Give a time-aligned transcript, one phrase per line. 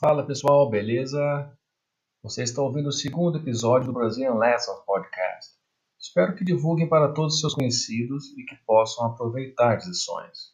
[0.00, 1.56] Fala pessoal, beleza?
[2.20, 5.54] Você está ouvindo o segundo episódio do Brazilian Lessons Podcast.
[6.00, 10.52] Espero que divulguem para todos os seus conhecidos e que possam aproveitar as lições.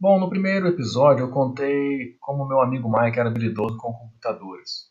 [0.00, 4.90] Bom, no primeiro episódio eu contei como meu amigo Mike era habilidoso com computadores.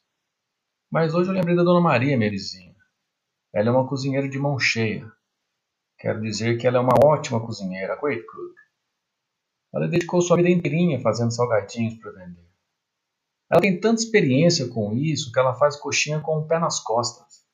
[0.89, 2.73] Mas hoje eu lembrei da Dona Maria, minha vizinha.
[3.54, 5.05] Ela é uma cozinheira de mão cheia.
[6.00, 8.55] Quero dizer que ela é uma ótima cozinheira, great cook.
[9.73, 12.46] Ela dedicou sua vida inteirinha fazendo salgadinhos para vender.
[13.50, 17.46] Ela tem tanta experiência com isso que ela faz coxinha com o pé nas costas.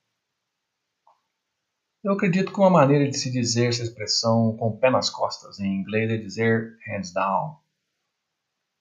[2.04, 5.60] Eu acredito que uma maneira de se dizer essa expressão com o pé nas costas
[5.60, 7.60] em inglês é dizer hands down.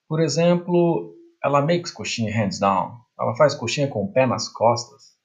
[0.09, 2.99] Por exemplo, ela makes coxinha hands down.
[3.17, 5.15] Ela faz coxinha com o pé nas costas.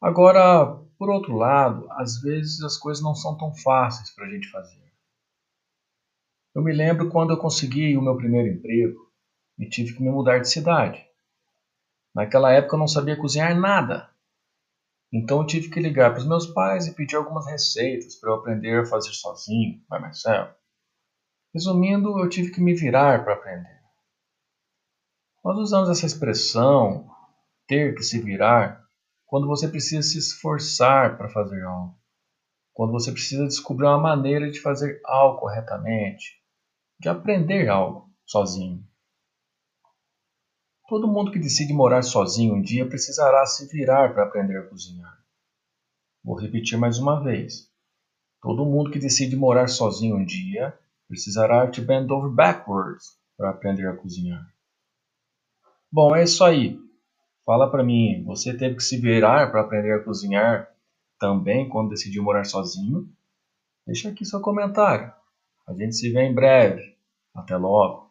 [0.00, 4.50] Agora, por outro lado, às vezes as coisas não são tão fáceis para a gente
[4.50, 4.82] fazer.
[6.54, 9.13] Eu me lembro quando eu consegui o meu primeiro emprego
[9.58, 11.04] e tive que me mudar de cidade.
[12.14, 14.10] Naquela época eu não sabia cozinhar nada.
[15.12, 18.34] Então eu tive que ligar para os meus pais e pedir algumas receitas para eu
[18.34, 20.52] aprender a fazer sozinho, by myself.
[21.52, 23.80] Resumindo, eu tive que me virar para aprender.
[25.44, 27.08] Nós usamos essa expressão,
[27.66, 28.84] ter que se virar,
[29.26, 31.96] quando você precisa se esforçar para fazer algo.
[32.72, 36.42] Quando você precisa descobrir uma maneira de fazer algo corretamente,
[36.98, 38.84] de aprender algo sozinho.
[40.86, 45.18] Todo mundo que decide morar sozinho um dia precisará se virar para aprender a cozinhar.
[46.22, 47.70] Vou repetir mais uma vez.
[48.42, 53.88] Todo mundo que decide morar sozinho um dia precisará te bend over backwards para aprender
[53.88, 54.46] a cozinhar.
[55.90, 56.78] Bom, é isso aí.
[57.46, 60.68] Fala para mim, você teve que se virar para aprender a cozinhar
[61.18, 63.08] também quando decidiu morar sozinho?
[63.86, 65.10] Deixa aqui seu comentário.
[65.66, 66.94] A gente se vê em breve.
[67.34, 68.03] Até logo.